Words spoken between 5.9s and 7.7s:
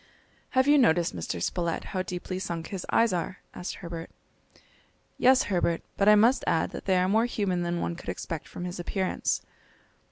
but I must add that they are more human